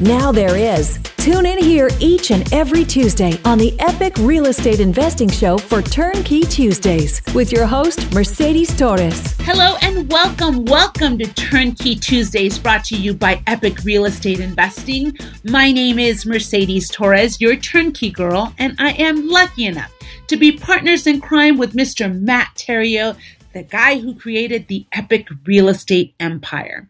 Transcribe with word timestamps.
Now 0.00 0.32
there 0.32 0.56
is. 0.56 0.98
Tune 1.18 1.46
in 1.46 1.58
here 1.58 1.88
each 2.00 2.32
and 2.32 2.52
every 2.52 2.84
Tuesday 2.84 3.38
on 3.44 3.58
the 3.58 3.78
Epic 3.78 4.16
Real 4.18 4.46
Estate 4.46 4.80
Investing 4.80 5.28
Show 5.28 5.58
for 5.58 5.80
Turnkey 5.80 6.42
Tuesdays 6.42 7.22
with 7.34 7.52
your 7.52 7.66
host, 7.66 8.12
Mercedes 8.12 8.76
Torres. 8.76 9.36
Hello 9.40 9.76
and 9.82 10.10
welcome. 10.10 10.64
Welcome 10.64 11.18
to 11.18 11.32
Turnkey 11.34 11.94
Tuesdays 11.94 12.58
brought 12.58 12.84
to 12.86 12.96
you 12.96 13.14
by 13.14 13.40
Epic 13.46 13.84
Real 13.84 14.06
Estate 14.06 14.40
Investing. 14.40 15.16
My 15.44 15.70
name 15.70 16.00
is 16.00 16.26
Mercedes 16.26 16.88
Torres, 16.88 17.40
your 17.40 17.54
turnkey 17.54 18.10
girl, 18.10 18.52
and 18.58 18.74
I 18.80 18.92
am 18.92 19.28
lucky 19.28 19.66
enough 19.66 19.92
to 20.26 20.36
be 20.36 20.50
partners 20.50 21.06
in 21.06 21.20
crime 21.20 21.58
with 21.58 21.74
Mr. 21.74 22.12
Matt 22.12 22.52
Theriault, 22.56 23.16
the 23.52 23.62
guy 23.62 23.98
who 23.98 24.14
created 24.14 24.66
the 24.66 24.86
Epic 24.92 25.28
Real 25.46 25.68
Estate 25.68 26.14
Empire. 26.18 26.88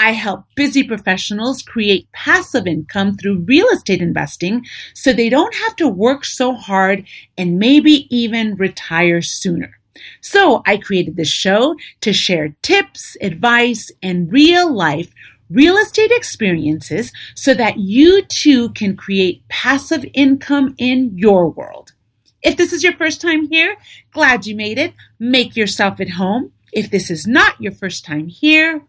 I 0.00 0.12
help 0.12 0.46
busy 0.56 0.82
professionals 0.82 1.60
create 1.60 2.10
passive 2.12 2.66
income 2.66 3.18
through 3.18 3.44
real 3.44 3.66
estate 3.68 4.00
investing 4.00 4.64
so 4.94 5.12
they 5.12 5.28
don't 5.28 5.54
have 5.54 5.76
to 5.76 5.88
work 5.88 6.24
so 6.24 6.54
hard 6.54 7.06
and 7.36 7.58
maybe 7.58 8.06
even 8.08 8.54
retire 8.54 9.20
sooner. 9.20 9.78
So 10.22 10.62
I 10.64 10.78
created 10.78 11.16
this 11.16 11.28
show 11.28 11.76
to 12.00 12.14
share 12.14 12.56
tips, 12.62 13.14
advice, 13.20 13.92
and 14.02 14.32
real 14.32 14.74
life 14.74 15.12
real 15.50 15.76
estate 15.78 16.12
experiences 16.12 17.12
so 17.34 17.52
that 17.52 17.76
you 17.76 18.22
too 18.26 18.70
can 18.70 18.96
create 18.96 19.42
passive 19.48 20.04
income 20.14 20.72
in 20.78 21.10
your 21.18 21.50
world. 21.50 21.92
If 22.40 22.56
this 22.56 22.72
is 22.72 22.84
your 22.84 22.92
first 22.94 23.20
time 23.20 23.48
here, 23.48 23.76
glad 24.12 24.46
you 24.46 24.54
made 24.54 24.78
it. 24.78 24.94
Make 25.18 25.56
yourself 25.56 26.00
at 26.00 26.10
home. 26.10 26.52
If 26.72 26.90
this 26.90 27.10
is 27.10 27.26
not 27.26 27.60
your 27.60 27.72
first 27.72 28.04
time 28.04 28.28
here, 28.28 28.82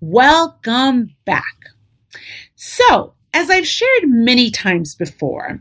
Welcome 0.00 1.16
back. 1.24 1.56
So, 2.54 3.14
as 3.34 3.50
I've 3.50 3.66
shared 3.66 4.04
many 4.04 4.48
times 4.50 4.94
before, 4.94 5.60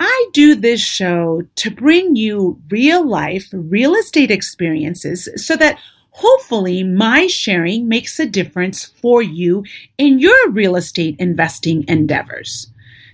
I 0.00 0.28
do 0.32 0.54
this 0.54 0.80
show 0.80 1.42
to 1.56 1.70
bring 1.70 2.16
you 2.16 2.60
real 2.70 3.06
life 3.06 3.48
real 3.52 3.94
estate 3.94 4.30
experiences 4.30 5.28
so 5.36 5.54
that 5.56 5.78
hopefully 6.10 6.82
my 6.82 7.26
sharing 7.26 7.86
makes 7.86 8.18
a 8.18 8.26
difference 8.26 8.86
for 8.86 9.20
you 9.20 9.64
in 9.98 10.18
your 10.18 10.50
real 10.50 10.76
estate 10.76 11.16
investing 11.18 11.84
endeavors. 11.86 12.68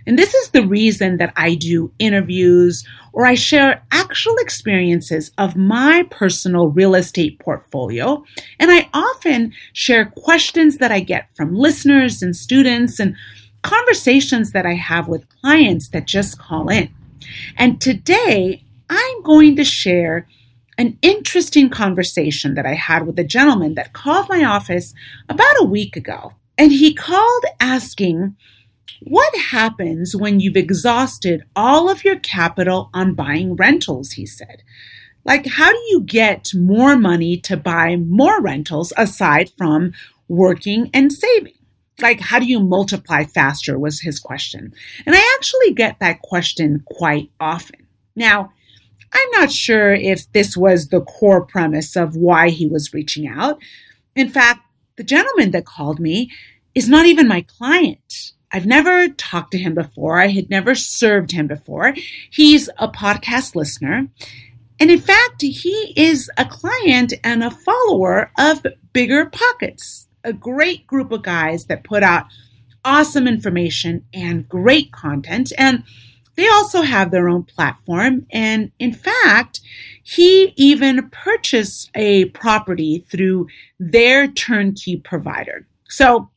And 0.07 0.19
this 0.19 0.35
is 0.35 0.51
the 0.51 0.67
reason 0.67 1.19
that 1.19 1.33
I 1.37 1.55
do 1.55 1.93
interviews 1.99 2.87
or 3.13 3.27
I 3.27 3.35
share 3.35 3.83
actual 3.91 4.35
experiences 4.39 5.33
of 5.39 5.57
my 5.57 6.05
personal 6.11 6.69
real 6.69 6.95
estate 6.95 7.39
portfolio. 7.39 8.25
And 8.59 8.71
I 8.71 8.89
often 8.95 9.53
share 9.73 10.07
questions 10.07 10.79
that 10.79 10.93
I 10.93 11.01
get 11.01 11.29
from 11.35 11.55
listeners 11.55 12.23
and 12.23 12.37
students 12.37 12.99
and 13.01 13.17
conversations 13.63 14.53
that 14.53 14.67
I 14.67 14.75
have 14.75 15.09
with 15.09 15.29
clients 15.41 15.89
that 15.89 16.07
just 16.07 16.39
call 16.39 16.69
in. 16.69 16.93
And 17.57 17.81
today 17.81 18.65
I'm 18.89 19.23
going 19.23 19.57
to 19.57 19.65
share 19.65 20.27
an 20.79 20.97
interesting 21.03 21.69
conversation 21.69 22.55
that 22.55 22.65
I 22.65 22.75
had 22.75 23.07
with 23.07 23.19
a 23.19 23.25
gentleman 23.25 23.75
that 23.75 23.93
called 23.93 24.29
my 24.31 24.45
office 24.45 24.95
about 25.29 25.61
a 25.61 25.67
week 25.67 25.95
ago. 25.95 26.33
And 26.57 26.73
he 26.73 26.95
called 26.95 27.45
asking 27.61 28.37
what 29.03 29.35
happens 29.37 30.15
when 30.15 30.41
you've 30.41 30.57
exhausted 30.57 31.45
all 31.55 31.91
of 31.91 32.05
your 32.05 32.19
capital 32.19 32.91
on 32.93 33.15
buying 33.15 33.57
rentals? 33.57 34.13
He 34.13 34.27
said. 34.27 34.63
Like, 35.25 35.47
how 35.47 35.71
do 35.71 35.79
you 35.89 36.01
get 36.01 36.55
more 36.55 36.97
money 36.97 37.37
to 37.43 37.57
buy 37.57 37.97
more 37.97 38.41
rentals 38.41 38.93
aside 38.97 39.51
from 39.57 39.93
working 40.29 40.91
and 40.95 41.13
saving? 41.13 41.55
Like, 42.01 42.21
how 42.21 42.39
do 42.39 42.47
you 42.47 42.61
multiply 42.61 43.25
faster? 43.25 43.79
Was 43.79 44.01
his 44.01 44.19
question. 44.19 44.73
And 45.05 45.15
I 45.15 45.37
actually 45.37 45.75
get 45.75 45.99
that 46.01 46.23
question 46.23 46.83
quite 46.87 47.31
often. 47.39 47.87
Now, 48.17 48.53
I'm 49.13 49.31
not 49.33 49.53
sure 49.53 49.93
if 49.93 50.31
this 50.33 50.57
was 50.57 50.89
the 50.89 51.01
core 51.03 51.45
premise 51.45 51.97
of 51.97 52.17
why 52.17 52.49
he 52.49 52.67
was 52.67 52.95
reaching 52.95 53.27
out. 53.29 53.61
In 54.15 54.29
fact, 54.29 54.61
the 54.97 55.05
gentleman 55.05 55.51
that 55.51 55.67
called 55.67 56.01
me 56.01 56.31
is 56.75 56.89
not 56.89 57.07
even 57.07 57.29
my 57.29 57.43
client. 57.43 58.33
I've 58.53 58.67
never 58.67 59.09
talked 59.09 59.53
to 59.53 59.59
him 59.59 59.75
before. 59.75 60.21
I 60.21 60.29
had 60.29 60.51
never 60.51 60.75
served 60.75 61.33
him 61.33 61.47
before. 61.47 61.95
He's 62.31 62.69
a 62.79 62.89
podcast 62.89 63.55
listener. 63.55 64.09
And 64.81 64.91
in 64.91 65.01
fact, 65.01 65.43
he 65.43 65.93
is 65.97 66.31
a 66.37 66.47
client 66.47 67.13
and 67.23 67.45
a 67.45 67.51
follower 67.51 68.33
of 68.39 68.67
Bigger 68.93 69.27
Pockets, 69.27 70.09
a 70.25 70.33
great 70.33 70.87
group 70.87 71.13
of 71.13 71.23
guys 71.23 71.67
that 71.67 71.85
put 71.85 72.03
out 72.03 72.27
awesome 72.85 73.29
information 73.29 74.05
and 74.15 74.49
great 74.49 74.91
content. 74.91 75.53
And 75.59 75.85
they 76.37 76.49
also 76.49 76.81
have 76.81 77.11
their 77.11 77.29
own 77.29 77.43
platform. 77.45 78.27
And 78.31 78.73
in 78.79 78.95
fact, 78.95 79.61
he 80.03 80.55
even 80.57 81.11
purchased 81.11 81.91
a 81.95 82.27
property 82.27 83.05
through 83.11 83.49
their 83.79 84.27
turnkey 84.27 84.97
provider. 84.97 85.67
So 85.89 86.31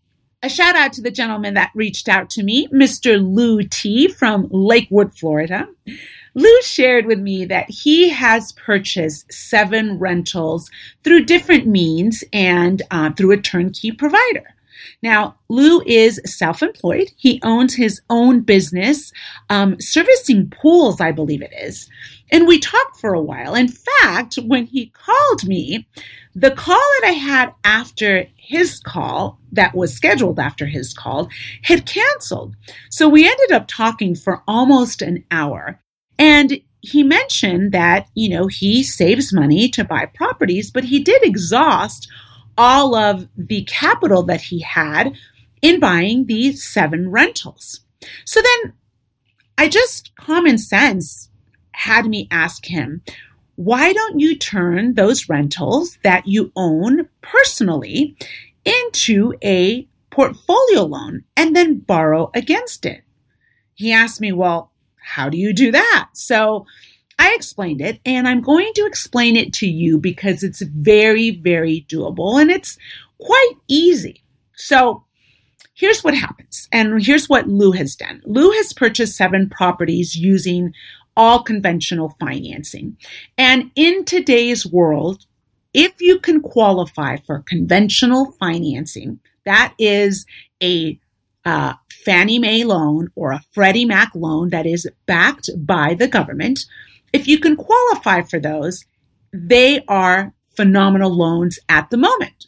a 0.43 0.49
shout 0.49 0.75
out 0.75 0.91
to 0.93 1.01
the 1.01 1.09
gentleman 1.09 1.53
that 1.53 1.71
reached 1.73 2.09
out 2.09 2.29
to 2.31 2.43
me, 2.43 2.67
Mr. 2.67 3.17
Lou 3.17 3.63
T 3.63 4.09
from 4.09 4.49
Lakewood, 4.51 5.13
Florida. 5.13 5.67
Lou 6.35 6.61
shared 6.63 7.05
with 7.05 7.19
me 7.19 7.45
that 7.45 7.69
he 7.69 8.09
has 8.09 8.51
purchased 8.51 9.31
seven 9.31 9.97
rentals 9.99 10.69
through 11.03 11.25
different 11.25 11.65
means 11.65 12.23
and 12.33 12.81
uh, 12.91 13.11
through 13.13 13.31
a 13.31 13.37
turnkey 13.37 13.91
provider. 13.91 14.53
Now, 15.01 15.35
Lou 15.47 15.81
is 15.85 16.19
self 16.25 16.61
employed. 16.61 17.11
He 17.15 17.39
owns 17.43 17.75
his 17.75 18.01
own 18.09 18.41
business, 18.41 19.13
um, 19.49 19.79
servicing 19.79 20.49
pools, 20.49 20.99
I 20.99 21.13
believe 21.13 21.41
it 21.41 21.53
is. 21.57 21.89
And 22.33 22.47
we 22.47 22.57
talked 22.57 22.99
for 22.99 23.13
a 23.13 23.21
while. 23.21 23.53
In 23.53 23.67
fact, 23.67 24.35
when 24.35 24.65
he 24.65 24.87
called 24.87 25.47
me, 25.47 25.87
the 26.33 26.49
call 26.49 26.75
that 26.75 27.09
I 27.09 27.11
had 27.11 27.53
after 27.63 28.25
his 28.35 28.79
call, 28.79 29.39
that 29.51 29.75
was 29.75 29.93
scheduled 29.93 30.39
after 30.39 30.65
his 30.65 30.95
call, 30.95 31.29
had 31.61 31.85
canceled. 31.85 32.55
So 32.89 33.07
we 33.07 33.25
ended 33.25 33.51
up 33.51 33.67
talking 33.67 34.15
for 34.15 34.41
almost 34.47 35.03
an 35.03 35.23
hour. 35.29 35.79
And 36.17 36.59
he 36.81 37.03
mentioned 37.03 37.71
that, 37.71 38.07
you 38.15 38.29
know, 38.29 38.47
he 38.47 38.81
saves 38.81 39.31
money 39.31 39.69
to 39.69 39.83
buy 39.83 40.07
properties, 40.07 40.71
but 40.71 40.85
he 40.85 41.03
did 41.03 41.23
exhaust 41.23 42.09
all 42.57 42.95
of 42.95 43.27
the 43.37 43.63
capital 43.65 44.23
that 44.23 44.41
he 44.41 44.59
had 44.61 45.13
in 45.61 45.79
buying 45.79 46.25
these 46.25 46.63
seven 46.63 47.11
rentals. 47.11 47.81
So 48.25 48.41
then 48.41 48.73
I 49.55 49.69
just 49.69 50.15
common 50.15 50.57
sense 50.57 51.29
had 51.73 52.05
me 52.05 52.27
ask 52.31 52.65
him, 52.65 53.01
why 53.55 53.93
don't 53.93 54.19
you 54.19 54.37
turn 54.37 54.93
those 54.93 55.29
rentals 55.29 55.99
that 56.03 56.27
you 56.27 56.51
own 56.55 57.07
personally 57.21 58.15
into 58.65 59.33
a 59.43 59.87
portfolio 60.09 60.83
loan 60.83 61.23
and 61.35 61.55
then 61.55 61.79
borrow 61.79 62.31
against 62.33 62.85
it? 62.85 63.03
He 63.75 63.91
asked 63.91 64.21
me, 64.21 64.31
well, 64.31 64.71
how 65.01 65.29
do 65.29 65.37
you 65.37 65.53
do 65.53 65.71
that? 65.71 66.09
So 66.13 66.65
I 67.19 67.33
explained 67.35 67.81
it 67.81 67.99
and 68.05 68.27
I'm 68.27 68.41
going 68.41 68.71
to 68.75 68.85
explain 68.85 69.35
it 69.35 69.53
to 69.53 69.67
you 69.67 69.99
because 69.99 70.43
it's 70.43 70.61
very, 70.61 71.31
very 71.31 71.85
doable 71.89 72.41
and 72.41 72.49
it's 72.49 72.77
quite 73.19 73.53
easy. 73.67 74.23
So 74.55 75.03
here's 75.73 76.03
what 76.03 76.15
happens. 76.15 76.67
And 76.71 77.03
here's 77.03 77.29
what 77.29 77.47
Lou 77.47 77.71
has 77.73 77.95
done. 77.95 78.21
Lou 78.25 78.51
has 78.51 78.73
purchased 78.73 79.15
seven 79.15 79.49
properties 79.49 80.15
using 80.15 80.73
all 81.15 81.43
conventional 81.43 82.15
financing. 82.19 82.97
And 83.37 83.71
in 83.75 84.05
today's 84.05 84.65
world, 84.65 85.25
if 85.73 86.01
you 86.01 86.19
can 86.19 86.41
qualify 86.41 87.17
for 87.17 87.43
conventional 87.47 88.31
financing, 88.33 89.19
that 89.45 89.73
is 89.77 90.25
a 90.61 90.99
uh, 91.45 91.73
Fannie 92.05 92.39
Mae 92.39 92.63
loan 92.63 93.09
or 93.15 93.31
a 93.31 93.43
Freddie 93.51 93.85
Mac 93.85 94.11
loan 94.15 94.49
that 94.49 94.65
is 94.65 94.87
backed 95.05 95.49
by 95.57 95.93
the 95.93 96.07
government, 96.07 96.65
if 97.11 97.27
you 97.27 97.39
can 97.39 97.55
qualify 97.55 98.21
for 98.21 98.39
those, 98.39 98.85
they 99.31 99.83
are 99.87 100.33
phenomenal 100.55 101.11
loans 101.15 101.59
at 101.69 101.89
the 101.89 101.97
moment. 101.97 102.47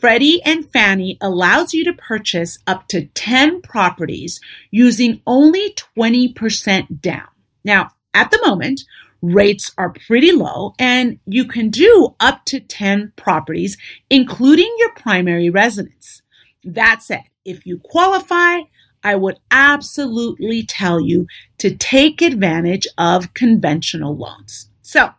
Freddie 0.00 0.42
and 0.44 0.70
Fannie 0.72 1.18
allows 1.20 1.74
you 1.74 1.84
to 1.84 1.92
purchase 1.92 2.58
up 2.66 2.88
to 2.88 3.06
10 3.06 3.60
properties 3.60 4.40
using 4.70 5.20
only 5.26 5.74
20% 5.96 7.00
down. 7.02 7.28
Now, 7.64 7.90
at 8.14 8.30
the 8.30 8.40
moment, 8.44 8.82
rates 9.22 9.72
are 9.76 9.92
pretty 10.06 10.32
low 10.32 10.74
and 10.78 11.18
you 11.26 11.44
can 11.44 11.70
do 11.70 12.14
up 12.20 12.44
to 12.46 12.60
10 12.60 13.12
properties, 13.16 13.76
including 14.08 14.74
your 14.78 14.92
primary 14.94 15.50
residence. 15.50 16.22
That 16.64 17.02
said, 17.02 17.24
if 17.44 17.66
you 17.66 17.78
qualify, 17.78 18.60
I 19.02 19.16
would 19.16 19.38
absolutely 19.50 20.64
tell 20.64 21.00
you 21.00 21.26
to 21.58 21.74
take 21.74 22.20
advantage 22.20 22.86
of 22.98 23.32
conventional 23.34 24.16
loans. 24.16 24.68
So, 24.82 25.10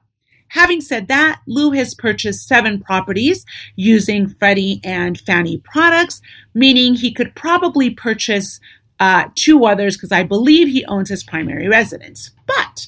having 0.50 0.82
said 0.82 1.08
that, 1.08 1.42
Lou 1.48 1.72
has 1.72 1.96
purchased 1.96 2.48
seven 2.48 2.82
properties 2.82 3.46
using 3.76 4.30
Freddie 4.30 4.82
and 4.84 5.20
Fannie 5.20 5.58
products, 5.64 6.22
meaning 6.54 6.94
he 6.94 7.12
could 7.12 7.34
probably 7.36 7.90
purchase 7.90 8.60
uh, 9.02 9.28
two 9.34 9.66
others 9.66 9.98
because 9.98 10.12
I 10.12 10.22
believe 10.22 10.68
he 10.68 10.86
owns 10.86 11.10
his 11.10 11.24
primary 11.24 11.68
residence. 11.68 12.30
But 12.46 12.88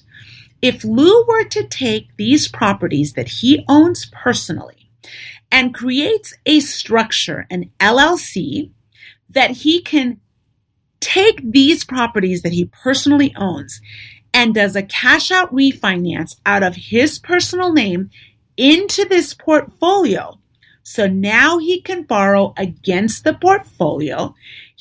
if 0.61 0.83
Lou 0.83 1.25
were 1.27 1.43
to 1.45 1.67
take 1.67 2.15
these 2.17 2.47
properties 2.47 3.13
that 3.13 3.27
he 3.27 3.65
owns 3.67 4.05
personally 4.13 4.91
and 5.51 5.73
creates 5.73 6.35
a 6.45 6.59
structure, 6.59 7.47
an 7.49 7.71
LLC, 7.79 8.69
that 9.29 9.49
he 9.49 9.81
can 9.81 10.21
take 10.99 11.41
these 11.43 11.83
properties 11.83 12.43
that 12.43 12.53
he 12.53 12.65
personally 12.65 13.33
owns 13.35 13.81
and 14.35 14.53
does 14.53 14.75
a 14.75 14.83
cash 14.83 15.31
out 15.31 15.51
refinance 15.51 16.35
out 16.45 16.61
of 16.61 16.75
his 16.75 17.17
personal 17.17 17.73
name 17.73 18.11
into 18.55 19.03
this 19.05 19.33
portfolio. 19.33 20.37
So 20.83 21.07
now 21.07 21.57
he 21.57 21.81
can 21.81 22.03
borrow 22.03 22.53
against 22.55 23.23
the 23.23 23.33
portfolio. 23.33 24.35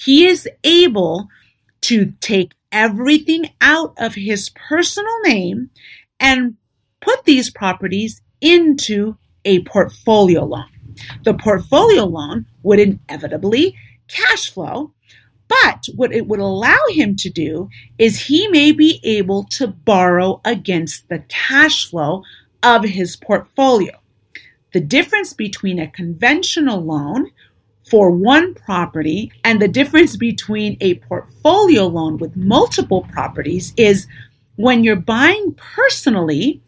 He 0.04 0.26
is 0.26 0.48
able 0.64 1.28
to 1.82 2.12
take 2.20 2.52
everything 2.70 3.50
out 3.60 3.94
of 3.98 4.14
his 4.14 4.50
personal 4.50 5.20
name 5.22 5.70
and 6.18 6.56
put 7.00 7.24
these 7.24 7.50
properties 7.50 8.22
into 8.40 9.16
a 9.44 9.62
portfolio 9.64 10.44
loan. 10.44 10.66
The 11.24 11.34
portfolio 11.34 12.04
loan 12.04 12.46
would 12.62 12.78
inevitably 12.78 13.76
cash 14.08 14.50
flow 14.50 14.92
but 15.52 15.86
what 15.96 16.14
it 16.14 16.26
would 16.26 16.40
allow 16.40 16.78
him 16.88 17.14
to 17.16 17.28
do 17.28 17.68
is 17.98 18.18
he 18.18 18.48
may 18.48 18.72
be 18.72 19.00
able 19.02 19.44
to 19.44 19.66
borrow 19.66 20.40
against 20.46 21.10
the 21.10 21.18
cash 21.28 21.90
flow 21.90 22.22
of 22.62 22.84
his 22.84 23.16
portfolio. 23.16 23.92
The 24.72 24.80
difference 24.80 25.34
between 25.34 25.78
a 25.78 25.90
conventional 25.90 26.80
loan 26.80 27.32
for 27.92 28.10
one 28.10 28.54
property 28.54 29.30
and 29.44 29.60
the 29.60 29.68
difference 29.68 30.16
between 30.16 30.78
a 30.80 30.94
portfolio 30.94 31.86
loan 31.86 32.16
with 32.16 32.34
multiple 32.34 33.02
properties 33.12 33.74
is 33.76 34.06
when 34.56 34.82
you're 34.82 34.96
buying 34.96 35.54
personally, 35.76 36.62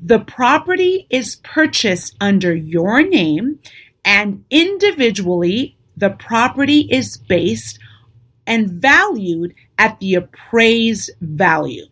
the 0.00 0.20
property 0.20 1.06
is 1.10 1.36
purchased 1.44 2.16
under 2.18 2.54
your 2.54 3.02
name 3.02 3.58
and 4.06 4.42
individually 4.48 5.76
the 5.98 6.08
property 6.08 6.88
is 6.90 7.18
based 7.18 7.78
and 8.46 8.70
valued 8.70 9.52
at 9.76 10.00
the 10.00 10.14
appraised 10.14 11.10
value. 11.20 11.84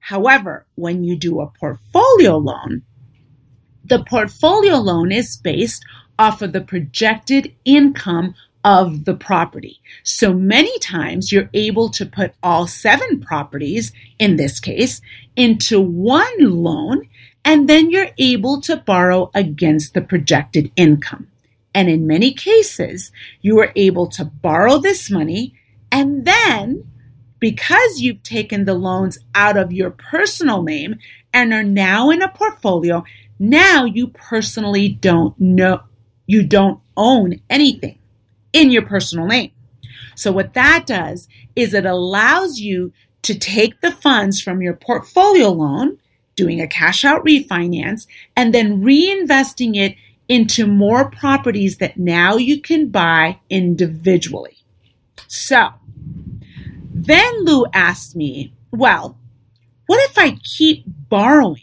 However, 0.00 0.66
when 0.74 1.04
you 1.04 1.16
do 1.16 1.38
a 1.38 1.52
portfolio 1.60 2.38
loan, 2.38 2.82
the 3.84 4.02
portfolio 4.02 4.78
loan 4.78 5.12
is 5.12 5.36
based 5.36 5.84
off 6.18 6.42
of 6.42 6.52
the 6.52 6.60
projected 6.60 7.54
income 7.64 8.34
of 8.64 9.04
the 9.04 9.14
property. 9.14 9.80
So 10.02 10.32
many 10.32 10.78
times 10.78 11.30
you're 11.30 11.50
able 11.52 11.90
to 11.90 12.06
put 12.06 12.34
all 12.42 12.66
seven 12.66 13.20
properties, 13.20 13.92
in 14.18 14.36
this 14.36 14.58
case, 14.58 15.00
into 15.36 15.80
one 15.80 16.38
loan, 16.38 17.08
and 17.44 17.68
then 17.68 17.90
you're 17.90 18.10
able 18.16 18.60
to 18.62 18.76
borrow 18.76 19.30
against 19.34 19.92
the 19.92 20.00
projected 20.00 20.72
income. 20.76 21.28
And 21.74 21.90
in 21.90 22.06
many 22.06 22.32
cases, 22.32 23.12
you 23.42 23.58
are 23.60 23.72
able 23.76 24.06
to 24.08 24.24
borrow 24.24 24.78
this 24.78 25.10
money 25.10 25.54
and 25.94 26.24
then, 26.24 26.90
because 27.38 28.00
you've 28.00 28.22
taken 28.22 28.64
the 28.64 28.74
loans 28.74 29.18
out 29.34 29.56
of 29.56 29.72
your 29.72 29.90
personal 29.90 30.62
name 30.62 30.96
and 31.32 31.52
are 31.52 31.62
now 31.62 32.10
in 32.10 32.22
a 32.22 32.28
portfolio, 32.28 33.04
now 33.38 33.84
you 33.84 34.08
personally 34.08 34.88
don't 34.88 35.38
know, 35.38 35.82
you 36.26 36.42
don't 36.44 36.80
own 36.96 37.40
anything 37.50 37.98
in 38.52 38.70
your 38.70 38.82
personal 38.82 39.26
name. 39.26 39.50
So 40.14 40.32
what 40.32 40.54
that 40.54 40.86
does 40.86 41.28
is 41.56 41.74
it 41.74 41.86
allows 41.86 42.58
you 42.58 42.92
to 43.22 43.38
take 43.38 43.80
the 43.80 43.90
funds 43.90 44.40
from 44.40 44.62
your 44.62 44.74
portfolio 44.74 45.50
loan, 45.50 45.98
doing 46.36 46.60
a 46.60 46.68
cash 46.68 47.04
out 47.04 47.24
refinance, 47.24 48.06
and 48.36 48.54
then 48.54 48.82
reinvesting 48.82 49.76
it 49.76 49.96
into 50.28 50.66
more 50.66 51.10
properties 51.10 51.78
that 51.78 51.96
now 51.96 52.36
you 52.36 52.60
can 52.60 52.88
buy 52.88 53.38
individually. 53.50 54.58
So 55.26 55.70
then 56.92 57.44
Lou 57.44 57.66
asked 57.72 58.14
me, 58.14 58.54
Well, 58.70 59.18
what 59.86 60.02
if 60.10 60.18
I 60.18 60.38
keep 60.42 60.84
borrowing? 60.86 61.62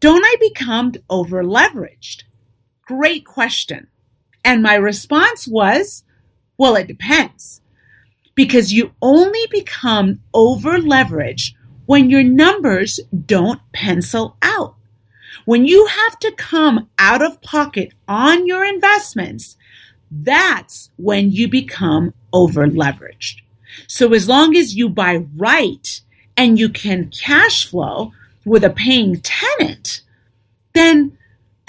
Don't 0.00 0.24
I 0.24 0.36
become 0.40 0.94
over 1.10 1.42
leveraged? 1.44 2.22
Great 2.90 3.24
question. 3.24 3.86
And 4.44 4.64
my 4.64 4.74
response 4.74 5.46
was, 5.46 6.02
Well, 6.58 6.74
it 6.74 6.88
depends. 6.88 7.60
Because 8.34 8.72
you 8.72 8.92
only 9.00 9.46
become 9.48 10.22
over 10.34 10.76
leveraged 10.76 11.52
when 11.86 12.10
your 12.10 12.24
numbers 12.24 12.98
don't 13.26 13.60
pencil 13.72 14.36
out. 14.42 14.74
When 15.44 15.66
you 15.66 15.86
have 15.86 16.18
to 16.18 16.32
come 16.32 16.88
out 16.98 17.22
of 17.22 17.40
pocket 17.42 17.92
on 18.08 18.48
your 18.48 18.64
investments, 18.64 19.56
that's 20.10 20.90
when 20.96 21.30
you 21.30 21.46
become 21.46 22.12
over 22.32 22.66
leveraged. 22.66 23.36
So 23.86 24.12
as 24.14 24.28
long 24.28 24.56
as 24.56 24.74
you 24.74 24.88
buy 24.88 25.26
right 25.36 26.00
and 26.36 26.58
you 26.58 26.68
can 26.70 27.10
cash 27.10 27.68
flow 27.68 28.10
with 28.44 28.64
a 28.64 28.70
paying 28.70 29.20
tenant, 29.20 30.00
then 30.72 31.16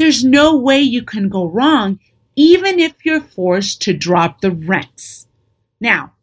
there's 0.01 0.23
no 0.23 0.57
way 0.57 0.79
you 0.79 1.03
can 1.03 1.29
go 1.29 1.45
wrong, 1.45 1.99
even 2.35 2.79
if 2.79 2.95
you're 3.05 3.21
forced 3.21 3.83
to 3.83 3.93
drop 3.93 4.41
the 4.41 4.49
rents. 4.49 5.27
Now, 5.79 6.13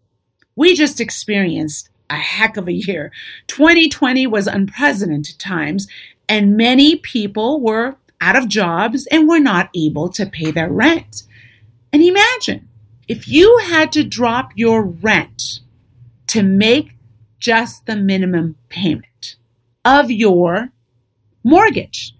we 0.56 0.75
just 0.75 1.00
experienced 1.00 1.88
a 2.11 2.16
heck 2.16 2.56
of 2.56 2.66
a 2.66 2.73
year. 2.73 3.12
2020 3.47 4.26
was 4.26 4.49
unprecedented 4.49 5.38
times, 5.38 5.87
and 6.28 6.56
many 6.56 6.97
people 6.97 7.61
were 7.61 7.97
out 8.20 8.35
of 8.35 8.49
jobs 8.49 9.06
and 9.12 9.28
were 9.28 9.38
not 9.38 9.70
able 9.76 10.08
to 10.08 10.26
pay 10.26 10.50
their 10.50 10.73
rent. 10.73 11.23
And 11.92 12.02
imagine 12.02 12.68
if 13.06 13.28
you 13.28 13.58
had 13.58 13.92
to 13.92 14.02
drop 14.02 14.50
your 14.56 14.82
rent 14.82 15.61
to 16.26 16.42
make 16.42 16.97
just 17.38 17.87
the 17.87 17.94
minimum 17.94 18.56
payment 18.68 19.37
of 19.85 20.11
your 20.11 20.70
mortgage. 21.44 22.12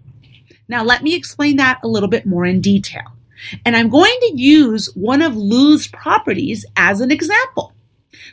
Now, 0.69 0.83
let 0.83 1.03
me 1.03 1.15
explain 1.15 1.57
that 1.57 1.79
a 1.83 1.87
little 1.87 2.07
bit 2.07 2.25
more 2.25 2.45
in 2.45 2.61
detail. 2.61 3.11
And 3.65 3.75
I'm 3.75 3.89
going 3.89 4.17
to 4.21 4.31
use 4.35 4.87
one 4.95 5.21
of 5.21 5.35
Lou's 5.35 5.87
properties 5.87 6.65
as 6.75 7.01
an 7.01 7.11
example. 7.11 7.73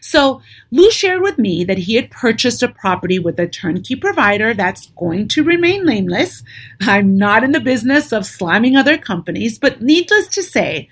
So, 0.01 0.41
Lou 0.71 0.91
shared 0.91 1.23
with 1.23 1.39
me 1.39 1.65
that 1.65 1.79
he 1.79 1.95
had 1.95 2.11
purchased 2.11 2.63
a 2.63 2.69
property 2.69 3.19
with 3.19 3.41
a 3.41 3.49
turnkey 3.49 3.97
provider 3.97 4.53
that's 4.53 4.91
going 4.91 5.29
to 5.29 5.43
remain 5.43 5.87
nameless. 5.87 6.43
I'm 6.83 7.17
not 7.17 7.43
in 7.43 7.53
the 7.53 7.61
business 7.61 8.13
of 8.13 8.27
slamming 8.27 8.77
other 8.77 8.99
companies, 8.99 9.59
but 9.59 9.81
needless 9.81 10.29
to 10.29 10.43
say, 10.43 10.91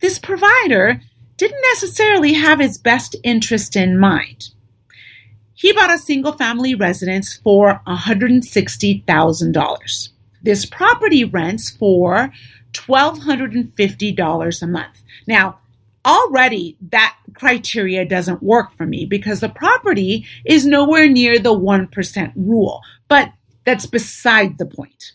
this 0.00 0.18
provider 0.18 1.02
didn't 1.36 1.60
necessarily 1.72 2.32
have 2.34 2.60
his 2.60 2.78
best 2.78 3.16
interest 3.22 3.76
in 3.76 3.98
mind. 3.98 4.48
He 5.54 5.72
bought 5.72 5.94
a 5.94 5.98
single 5.98 6.32
family 6.32 6.74
residence 6.74 7.36
for 7.36 7.82
$160,000. 7.86 10.08
This 10.42 10.66
property 10.66 11.24
rents 11.24 11.70
for 11.70 12.32
$1,250 12.72 14.62
a 14.62 14.66
month. 14.66 15.02
Now, 15.26 15.58
already 16.04 16.76
that 16.90 17.16
criteria 17.34 18.04
doesn't 18.04 18.42
work 18.42 18.76
for 18.76 18.86
me 18.86 19.06
because 19.06 19.40
the 19.40 19.48
property 19.48 20.26
is 20.44 20.66
nowhere 20.66 21.08
near 21.08 21.38
the 21.38 21.54
1% 21.54 22.32
rule, 22.36 22.80
but 23.08 23.32
that's 23.64 23.86
beside 23.86 24.58
the 24.58 24.66
point. 24.66 25.12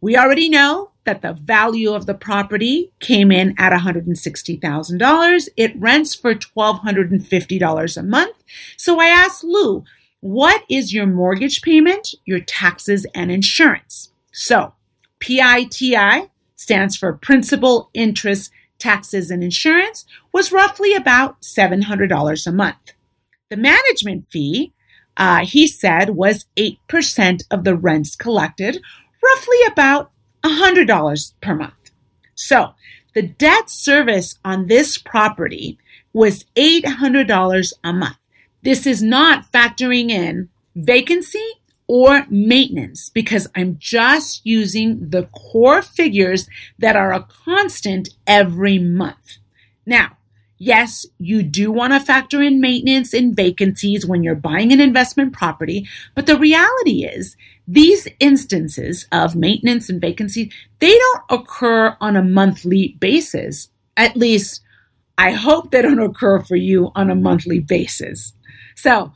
We 0.00 0.16
already 0.16 0.48
know 0.48 0.90
that 1.04 1.22
the 1.22 1.32
value 1.32 1.92
of 1.92 2.06
the 2.06 2.14
property 2.14 2.92
came 3.00 3.32
in 3.32 3.54
at 3.58 3.72
$160,000. 3.72 5.48
It 5.56 5.80
rents 5.80 6.14
for 6.14 6.34
$1,250 6.34 7.96
a 7.96 8.02
month. 8.02 8.36
So 8.76 9.00
I 9.00 9.06
asked 9.06 9.42
Lou, 9.44 9.84
what 10.20 10.62
is 10.68 10.92
your 10.92 11.06
mortgage 11.06 11.62
payment, 11.62 12.14
your 12.24 12.40
taxes, 12.40 13.06
and 13.14 13.32
insurance? 13.32 14.11
So 14.32 14.74
PITI 15.20 16.28
stands 16.56 16.96
for 16.96 17.12
principal, 17.12 17.90
interest, 17.94 18.50
taxes, 18.78 19.30
and 19.30 19.44
insurance 19.44 20.04
was 20.32 20.50
roughly 20.50 20.94
about 20.94 21.40
$700 21.42 22.46
a 22.46 22.52
month. 22.52 22.92
The 23.50 23.56
management 23.56 24.26
fee, 24.30 24.72
uh, 25.16 25.44
he 25.44 25.68
said, 25.68 26.10
was 26.10 26.46
8% 26.56 27.42
of 27.50 27.64
the 27.64 27.76
rents 27.76 28.16
collected, 28.16 28.80
roughly 29.22 29.58
about 29.70 30.10
$100 30.44 31.32
per 31.40 31.54
month. 31.54 31.90
So 32.34 32.74
the 33.14 33.22
debt 33.22 33.70
service 33.70 34.38
on 34.44 34.66
this 34.66 34.98
property 34.98 35.78
was 36.12 36.44
$800 36.56 37.72
a 37.84 37.92
month. 37.92 38.16
This 38.62 38.86
is 38.86 39.02
not 39.02 39.52
factoring 39.52 40.10
in 40.10 40.48
vacancy 40.74 41.61
or 41.92 42.24
maintenance 42.30 43.10
because 43.10 43.46
I'm 43.54 43.76
just 43.78 44.46
using 44.46 45.10
the 45.10 45.24
core 45.24 45.82
figures 45.82 46.48
that 46.78 46.96
are 46.96 47.12
a 47.12 47.28
constant 47.44 48.08
every 48.26 48.78
month. 48.78 49.36
Now, 49.84 50.16
yes, 50.56 51.04
you 51.18 51.42
do 51.42 51.70
want 51.70 51.92
to 51.92 52.00
factor 52.00 52.40
in 52.40 52.62
maintenance 52.62 53.12
and 53.12 53.36
vacancies 53.36 54.06
when 54.06 54.22
you're 54.22 54.34
buying 54.34 54.72
an 54.72 54.80
investment 54.80 55.34
property, 55.34 55.86
but 56.14 56.24
the 56.24 56.38
reality 56.38 57.04
is 57.04 57.36
these 57.68 58.08
instances 58.20 59.06
of 59.12 59.36
maintenance 59.36 59.90
and 59.90 60.00
vacancy, 60.00 60.50
they 60.78 60.96
don't 60.96 61.22
occur 61.28 61.94
on 62.00 62.16
a 62.16 62.24
monthly 62.24 62.96
basis. 63.00 63.68
At 63.98 64.16
least 64.16 64.62
I 65.18 65.32
hope 65.32 65.70
they 65.70 65.82
don't 65.82 65.98
occur 65.98 66.40
for 66.40 66.56
you 66.56 66.90
on 66.94 67.10
a 67.10 67.14
monthly 67.14 67.60
basis. 67.60 68.32
So 68.76 69.12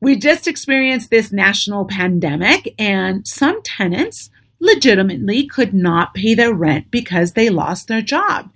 we 0.00 0.16
just 0.16 0.46
experienced 0.46 1.10
this 1.10 1.32
national 1.32 1.84
pandemic 1.84 2.74
and 2.78 3.26
some 3.26 3.62
tenants 3.62 4.30
legitimately 4.60 5.46
could 5.46 5.74
not 5.74 6.14
pay 6.14 6.34
their 6.34 6.52
rent 6.52 6.90
because 6.90 7.32
they 7.32 7.48
lost 7.48 7.88
their 7.88 8.02
job. 8.02 8.50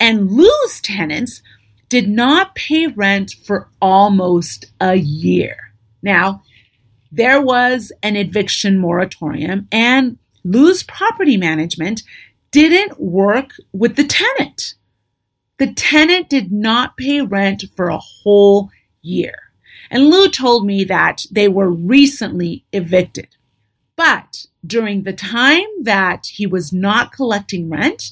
And 0.00 0.30
Lou's 0.30 0.80
tenants 0.82 1.42
did 1.88 2.08
not 2.08 2.54
pay 2.54 2.86
rent 2.88 3.34
for 3.44 3.68
almost 3.80 4.66
a 4.80 4.94
year. 4.96 5.56
Now, 6.02 6.42
there 7.12 7.40
was 7.40 7.92
an 8.02 8.16
eviction 8.16 8.78
moratorium 8.78 9.68
and 9.70 10.18
Lou's 10.44 10.82
property 10.82 11.36
management 11.36 12.02
didn't 12.50 13.00
work 13.00 13.50
with 13.72 13.96
the 13.96 14.04
tenant. 14.04 14.74
The 15.58 15.72
tenant 15.72 16.28
did 16.28 16.52
not 16.52 16.96
pay 16.96 17.20
rent 17.20 17.64
for 17.76 17.86
a 17.86 17.98
whole 17.98 18.70
year. 19.02 19.34
And 19.94 20.10
Lou 20.10 20.28
told 20.28 20.66
me 20.66 20.82
that 20.84 21.24
they 21.30 21.46
were 21.46 21.70
recently 21.70 22.64
evicted. 22.72 23.28
But 23.94 24.46
during 24.66 25.04
the 25.04 25.12
time 25.12 25.68
that 25.82 26.26
he 26.26 26.48
was 26.48 26.72
not 26.72 27.12
collecting 27.12 27.70
rent, 27.70 28.10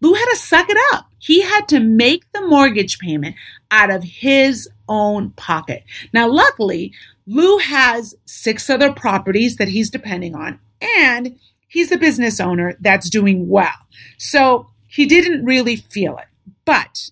Lou 0.00 0.14
had 0.14 0.26
to 0.32 0.36
suck 0.36 0.66
it 0.68 0.76
up. 0.92 1.06
He 1.20 1.42
had 1.42 1.68
to 1.68 1.78
make 1.78 2.30
the 2.32 2.44
mortgage 2.44 2.98
payment 2.98 3.36
out 3.70 3.92
of 3.92 4.02
his 4.02 4.68
own 4.88 5.30
pocket. 5.30 5.84
Now, 6.12 6.28
luckily, 6.28 6.92
Lou 7.28 7.58
has 7.58 8.16
six 8.24 8.68
other 8.68 8.92
properties 8.92 9.58
that 9.58 9.68
he's 9.68 9.90
depending 9.90 10.34
on, 10.34 10.58
and 10.98 11.38
he's 11.68 11.92
a 11.92 11.98
business 11.98 12.40
owner 12.40 12.76
that's 12.80 13.08
doing 13.08 13.48
well. 13.48 13.70
So 14.18 14.70
he 14.88 15.06
didn't 15.06 15.44
really 15.44 15.76
feel 15.76 16.18
it. 16.18 16.26
But 16.64 17.10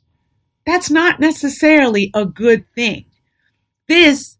that's 0.67 0.91
not 0.91 1.21
necessarily 1.21 2.11
a 2.13 2.25
good 2.25 2.69
thing 2.75 3.05
this 3.91 4.39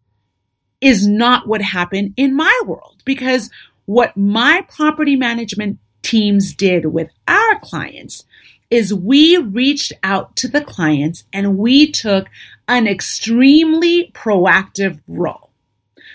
is 0.81 1.09
not 1.09 1.49
what 1.49 1.61
happened 1.61 2.15
in 2.17 2.37
my 2.37 2.61
world 2.65 3.03
because 3.05 3.51
what 3.85 4.17
my 4.17 4.65
property 4.69 5.17
management 5.17 5.81
teams 6.03 6.55
did 6.55 6.87
with 6.87 7.11
our 7.27 7.59
clients 7.59 8.25
is 8.71 8.95
we 8.95 9.37
reached 9.37 9.93
out 10.05 10.37
to 10.37 10.47
the 10.47 10.61
clients 10.61 11.25
and 11.33 11.59
we 11.59 11.91
took 11.91 12.29
an 12.69 12.87
extremely 12.87 14.13
proactive 14.15 15.01
role. 15.09 15.51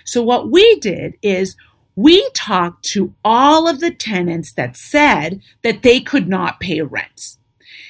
So 0.06 0.24
what 0.24 0.50
we 0.50 0.80
did 0.80 1.16
is 1.22 1.58
we 1.98 2.30
talked 2.34 2.86
to 2.86 3.14
all 3.26 3.68
of 3.68 3.82
the 3.82 3.92
tenants 3.92 4.54
that 4.54 4.78
said 4.78 5.42
that 5.62 5.84
they 5.84 6.00
could 6.00 6.30
not 6.30 6.62
pay 6.62 6.82
rents 6.82 7.38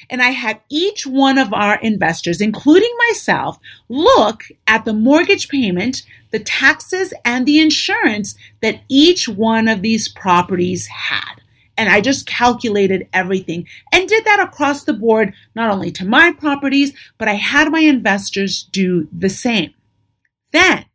and 0.09 0.21
I 0.21 0.29
had 0.29 0.61
each 0.69 1.05
one 1.05 1.37
of 1.37 1.53
our 1.53 1.79
investors, 1.79 2.41
including 2.41 2.91
myself, 3.09 3.59
look 3.89 4.43
at 4.67 4.85
the 4.85 4.93
mortgage 4.93 5.49
payment, 5.49 6.03
the 6.31 6.39
taxes, 6.39 7.13
and 7.23 7.45
the 7.45 7.59
insurance 7.59 8.35
that 8.61 8.81
each 8.89 9.27
one 9.27 9.67
of 9.67 9.81
these 9.81 10.07
properties 10.07 10.87
had. 10.87 11.41
And 11.77 11.89
I 11.89 12.01
just 12.01 12.25
calculated 12.25 13.07
everything 13.11 13.67
and 13.91 14.07
did 14.07 14.23
that 14.25 14.39
across 14.39 14.83
the 14.83 14.93
board, 14.93 15.33
not 15.55 15.69
only 15.69 15.91
to 15.91 16.05
my 16.05 16.31
properties, 16.31 16.93
but 17.17 17.27
I 17.27 17.33
had 17.33 17.71
my 17.71 17.81
investors 17.81 18.63
do 18.71 19.07
the 19.11 19.29
same. 19.29 19.73
Then 20.51 20.85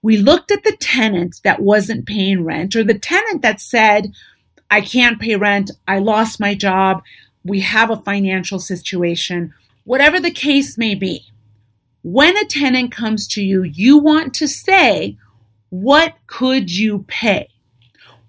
we 0.00 0.16
looked 0.16 0.50
at 0.50 0.64
the 0.64 0.76
tenant 0.78 1.40
that 1.44 1.60
wasn't 1.60 2.06
paying 2.06 2.44
rent 2.44 2.74
or 2.74 2.84
the 2.84 2.98
tenant 2.98 3.42
that 3.42 3.60
said, 3.60 4.12
I 4.70 4.80
can't 4.80 5.20
pay 5.20 5.36
rent. 5.36 5.70
I 5.86 5.98
lost 5.98 6.40
my 6.40 6.54
job 6.54 7.02
we 7.44 7.60
have 7.60 7.90
a 7.90 7.96
financial 7.96 8.58
situation, 8.58 9.52
whatever 9.84 10.18
the 10.18 10.30
case 10.30 10.78
may 10.78 10.94
be. 10.94 11.26
When 12.02 12.36
a 12.36 12.44
tenant 12.44 12.92
comes 12.92 13.26
to 13.28 13.42
you, 13.42 13.62
you 13.62 13.98
want 13.98 14.34
to 14.34 14.48
say, 14.48 15.16
what 15.70 16.14
could 16.26 16.70
you 16.70 17.04
pay? 17.08 17.48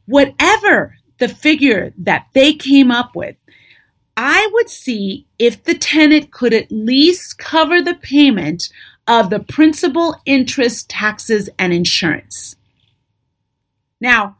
Whatever 0.06 0.98
the 1.18 1.28
figure 1.28 1.94
that 1.98 2.28
they 2.34 2.54
came 2.54 2.92
up 2.92 3.16
with, 3.16 3.36
I 4.18 4.50
would 4.54 4.70
see 4.70 5.26
if 5.40 5.64
the 5.64 5.76
tenant 5.76 6.32
could 6.32 6.54
at 6.54 6.72
least 6.72 7.38
cover 7.38 7.82
the 7.82 7.96
payment 7.96 8.70
of 9.08 9.30
the 9.30 9.40
principal, 9.40 10.16
interest, 10.26 10.90
taxes, 10.90 11.50
and 11.60 11.74
insurance. 11.74 12.56
Now, 14.00 14.38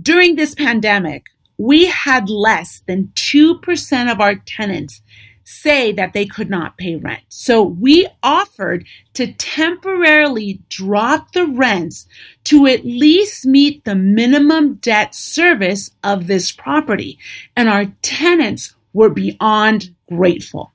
during 0.00 0.36
this 0.36 0.54
pandemic, 0.54 1.26
we 1.60 1.84
had 1.84 2.30
less 2.30 2.82
than 2.86 3.08
2% 3.16 4.10
of 4.10 4.18
our 4.18 4.34
tenants 4.34 5.02
say 5.44 5.92
that 5.92 6.14
they 6.14 6.24
could 6.24 6.48
not 6.48 6.78
pay 6.78 6.96
rent. 6.96 7.22
So 7.28 7.62
we 7.62 8.08
offered 8.22 8.86
to 9.12 9.34
temporarily 9.34 10.62
drop 10.70 11.32
the 11.32 11.46
rents 11.46 12.06
to 12.44 12.66
at 12.66 12.86
least 12.86 13.44
meet 13.44 13.84
the 13.84 13.94
minimum 13.94 14.76
debt 14.76 15.14
service 15.14 15.90
of 16.02 16.28
this 16.28 16.50
property. 16.50 17.18
And 17.54 17.68
our 17.68 17.86
tenants 18.00 18.74
were 18.94 19.10
beyond 19.10 19.94
grateful. 20.08 20.72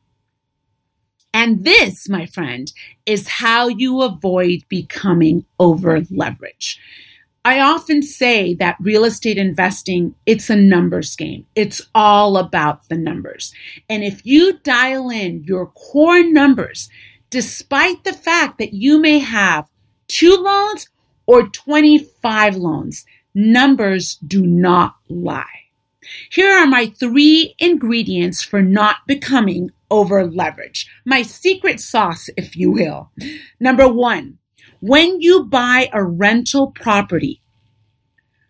And 1.33 1.65
this, 1.65 2.07
my 2.07 2.27
friend, 2.27 2.71
is 3.07 3.27
how 3.27 3.69
you 3.69 4.03
avoid 4.03 4.65
becoming 4.69 5.45
over 5.59 6.01
leveraged. 6.01 6.77
I 7.45 7.59
often 7.59 8.01
say 8.01 8.55
that 8.55 8.75
real 8.79 9.05
estate 9.05 9.37
investing, 9.37 10.15
it's 10.25 10.49
a 10.49 10.55
numbers 10.55 11.15
game. 11.15 11.45
It's 11.53 11.79
all 11.93 12.37
about 12.37 12.89
the 12.89 12.97
numbers. 12.97 13.53
And 13.87 14.03
if 14.03 14.25
you 14.25 14.57
dial 14.63 15.11
in 15.11 15.43
your 15.43 15.67
core 15.67 16.23
numbers, 16.23 16.89
despite 17.29 18.03
the 18.03 18.13
fact 18.13 18.57
that 18.57 18.73
you 18.73 18.99
may 18.99 19.19
have 19.19 19.69
two 20.07 20.35
loans 20.35 20.89
or 21.27 21.47
25 21.47 22.55
loans, 22.55 23.05
numbers 23.35 24.15
do 24.25 24.43
not 24.47 24.95
lie. 25.07 25.45
Here 26.31 26.51
are 26.51 26.65
my 26.65 26.87
three 26.87 27.53
ingredients 27.59 28.41
for 28.41 28.63
not 28.63 29.05
becoming 29.05 29.69
over 29.91 30.27
leveraged. 30.27 30.87
My 31.05 31.21
secret 31.21 31.79
sauce, 31.79 32.27
if 32.37 32.55
you 32.55 32.71
will. 32.71 33.11
Number 33.59 33.87
one, 33.87 34.39
when 34.87 35.19
you 35.19 35.43
buy 35.43 35.89
a 35.93 36.03
rental 36.03 36.69
property, 36.69 37.41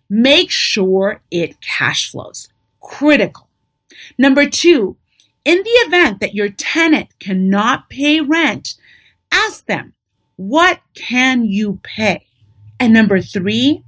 make 0.10 0.52
sure 0.52 1.22
it 1.32 1.62
cash 1.62 2.12
flows. 2.12 2.50
Critical. 2.82 3.48
Number 4.18 4.50
two, 4.50 4.98
in 5.46 5.60
the 5.60 5.70
event 5.88 6.20
that 6.20 6.36
your 6.36 6.50
tenant 6.50 7.08
cannot 7.20 7.90
pay 7.90 8.20
rent, 8.20 8.76
ask 9.32 9.66
them, 9.66 9.94
what 10.36 10.82
can 10.94 11.46
you 11.46 11.80
pay? 11.84 12.28
And 12.82 12.92
number 12.92 13.22
three, 13.22 13.86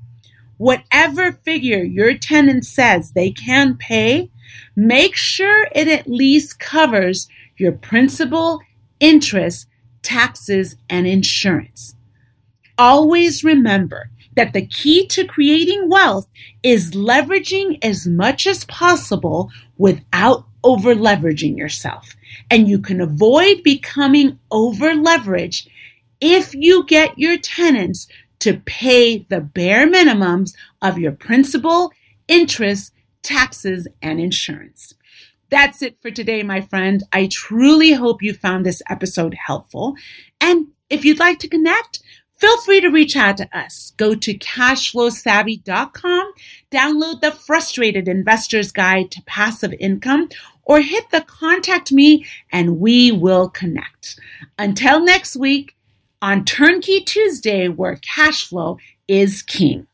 whatever 0.56 1.34
figure 1.34 1.84
your 1.84 2.18
tenant 2.18 2.66
says 2.66 3.12
they 3.12 3.32
can 3.32 3.76
pay, 3.76 4.32
make 4.74 5.18
sure 5.18 5.68
it 5.76 5.90
at 5.90 6.08
least 6.08 6.60
covers 6.60 7.28
your 7.58 7.74
principal, 7.74 8.62
interest, 9.02 9.68
taxes, 10.02 10.78
and 10.90 11.06
insurance. 11.06 11.94
Always 12.78 13.44
remember 13.44 14.10
that 14.36 14.54
the 14.54 14.66
key 14.68 15.08
to 15.08 15.26
creating 15.26 15.90
wealth 15.90 16.28
is 16.62 16.92
leveraging 16.92 17.80
as 17.84 18.06
much 18.06 18.46
as 18.46 18.66
possible 18.66 19.50
without 19.78 20.46
over 20.64 20.94
leveraging 20.94 21.58
yourself. 21.58 22.16
And 22.52 22.68
you 22.68 22.80
can 22.80 23.02
avoid 23.02 23.64
becoming 23.64 24.40
over 24.52 24.94
leveraged 24.94 25.68
if 26.22 26.54
you 26.54 26.86
get 26.86 27.18
your 27.18 27.38
tenants 27.38 28.08
to 28.40 28.62
pay 28.66 29.20
the 29.20 29.42
bare 29.42 29.90
minimums 29.90 30.54
of 30.82 31.00
your 31.00 31.12
principal, 31.12 31.92
interest, 32.28 32.94
taxes, 33.24 33.88
and 34.02 34.20
insurance. 34.20 34.94
That's 35.50 35.82
it 35.82 35.98
for 36.02 36.12
today, 36.12 36.44
my 36.44 36.62
friend. 36.62 37.04
I 37.12 37.28
truly 37.28 37.94
hope 37.94 38.22
you 38.22 38.34
found 38.34 38.66
this 38.66 38.82
episode 38.90 39.36
helpful. 39.46 39.96
And 40.42 40.68
if 40.90 41.06
you'd 41.06 41.20
like 41.20 41.40
to 41.40 41.48
connect, 41.48 42.02
feel 42.38 42.58
free 42.62 42.82
to 42.82 42.90
reach 42.90 43.16
out 43.16 43.38
to 43.38 43.58
us. 43.58 43.94
Go 43.98 44.16
to 44.16 44.38
cashflowsavvy.com, 44.38 46.32
download 46.72 47.22
the 47.22 47.32
Frustrated 47.32 48.08
Investor's 48.08 48.72
Guide 48.72 49.12
to 49.12 49.22
Passive 49.24 49.74
Income, 49.80 50.30
or 50.64 50.82
hit 50.82 51.10
the 51.12 51.22
contact 51.22 51.92
me 51.92 52.26
and 52.52 52.80
we 52.80 53.12
will 53.12 53.50
connect. 53.50 54.20
Until 54.58 55.04
next 55.04 55.36
week 55.36 55.76
on 56.22 56.46
Turnkey 56.46 57.02
Tuesday, 57.02 57.68
where 57.68 57.98
cash 57.98 58.48
flow 58.48 58.78
is 59.08 59.42
king. 59.42 59.88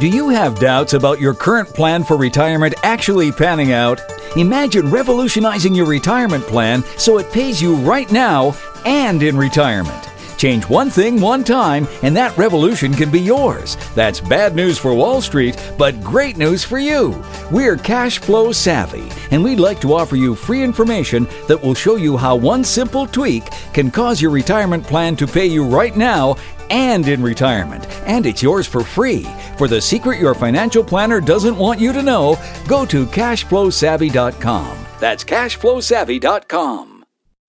Do 0.00 0.08
you 0.08 0.28
have 0.28 0.58
doubts 0.58 0.92
about 0.92 1.20
your 1.20 1.34
current 1.34 1.68
plan 1.68 2.02
for 2.02 2.16
retirement 2.16 2.74
actually 2.82 3.30
panning 3.30 3.72
out? 3.72 4.00
Imagine 4.36 4.90
revolutionizing 4.90 5.72
your 5.74 5.86
retirement 5.86 6.44
plan 6.44 6.82
so 6.98 7.18
it 7.18 7.32
pays 7.32 7.62
you 7.62 7.76
right 7.76 8.10
now 8.10 8.56
and 8.84 9.22
in 9.22 9.36
retirement. 9.36 10.13
Change 10.36 10.68
one 10.68 10.90
thing 10.90 11.20
one 11.20 11.44
time, 11.44 11.86
and 12.02 12.16
that 12.16 12.36
revolution 12.36 12.92
can 12.92 13.10
be 13.10 13.20
yours. 13.20 13.76
That's 13.94 14.20
bad 14.20 14.54
news 14.54 14.78
for 14.78 14.94
Wall 14.94 15.20
Street, 15.20 15.56
but 15.78 16.02
great 16.02 16.36
news 16.36 16.64
for 16.64 16.78
you. 16.78 17.22
We're 17.50 17.76
cash 17.76 18.18
flow 18.18 18.52
savvy, 18.52 19.10
and 19.30 19.42
we'd 19.42 19.60
like 19.60 19.80
to 19.82 19.94
offer 19.94 20.16
you 20.16 20.34
free 20.34 20.62
information 20.62 21.26
that 21.48 21.62
will 21.62 21.74
show 21.74 21.96
you 21.96 22.16
how 22.16 22.36
one 22.36 22.64
simple 22.64 23.06
tweak 23.06 23.44
can 23.72 23.90
cause 23.90 24.20
your 24.20 24.30
retirement 24.30 24.84
plan 24.84 25.16
to 25.16 25.26
pay 25.26 25.46
you 25.46 25.64
right 25.64 25.96
now 25.96 26.36
and 26.70 27.06
in 27.08 27.22
retirement. 27.22 27.86
And 28.06 28.26
it's 28.26 28.42
yours 28.42 28.66
for 28.66 28.82
free. 28.82 29.26
For 29.58 29.68
the 29.68 29.80
secret 29.80 30.18
your 30.18 30.34
financial 30.34 30.82
planner 30.82 31.20
doesn't 31.20 31.56
want 31.56 31.80
you 31.80 31.92
to 31.92 32.02
know, 32.02 32.38
go 32.66 32.84
to 32.86 33.06
cashflowsavvy.com. 33.06 34.78
That's 35.00 35.24
cashflowsavvy.com. 35.24 36.93